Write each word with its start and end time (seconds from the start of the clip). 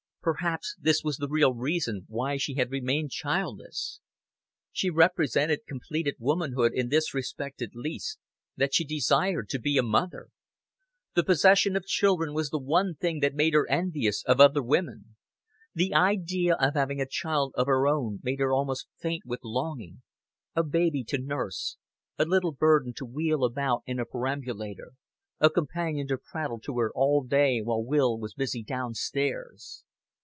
Perhaps 0.23 0.75
this 0.79 1.03
was 1.03 1.17
the 1.17 1.27
real 1.27 1.55
reason 1.55 2.05
why 2.07 2.37
she 2.37 2.53
had 2.53 2.69
remained 2.69 3.09
childless. 3.09 3.99
She 4.71 4.91
represented 4.91 5.65
completed 5.67 6.13
womanhood 6.19 6.73
in 6.75 6.89
this 6.89 7.15
respect 7.15 7.59
at 7.63 7.73
least, 7.73 8.19
that 8.55 8.71
she 8.71 8.85
desired 8.85 9.49
to 9.49 9.57
be 9.59 9.79
a 9.79 9.81
mother. 9.81 10.27
The 11.15 11.23
possession 11.23 11.75
of 11.75 11.87
children 11.87 12.35
was 12.35 12.51
the 12.51 12.59
one 12.59 12.93
thing 12.93 13.19
that 13.21 13.33
made 13.33 13.55
her 13.55 13.67
envious 13.67 14.23
of 14.25 14.39
other 14.39 14.61
women. 14.61 15.15
The 15.73 15.95
idea 15.95 16.53
of 16.53 16.75
having 16.75 17.01
a 17.01 17.07
child 17.09 17.55
of 17.57 17.65
her 17.65 17.87
own 17.87 18.19
made 18.21 18.41
her 18.41 18.53
almost 18.53 18.85
faint 18.99 19.23
with 19.25 19.39
longing 19.43 20.03
a 20.55 20.61
baby 20.63 21.03
to 21.05 21.17
nurse, 21.17 21.77
a 22.19 22.25
little 22.25 22.51
burden 22.53 22.93
to 22.97 23.05
wheel 23.07 23.43
about 23.43 23.81
in 23.87 23.97
a 23.99 24.05
perambulator, 24.05 24.91
a 25.39 25.49
companion 25.49 26.05
to 26.09 26.19
prattle 26.19 26.59
to 26.59 26.77
her 26.77 26.91
all 26.93 27.23
day 27.23 27.63
while 27.63 27.83
Will 27.83 28.19
was 28.19 28.35
busy 28.35 28.61
down 28.61 28.93
stairs. 28.93 29.83